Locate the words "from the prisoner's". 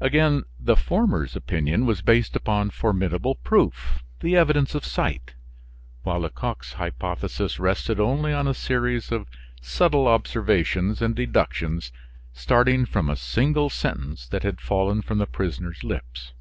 15.00-15.84